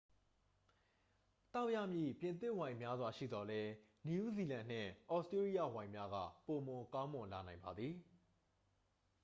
[1.53, 3.71] သောက်ရမည့် ပြင်သစ်ဝိုင်များစွာ ရှိသော်လည်း
[4.07, 7.93] နယူးဇီလန်နှင့် သြစတြေးလျဝိုင်များက ပိုမိုကောင်းမွန်လာနိုင်ပါသည်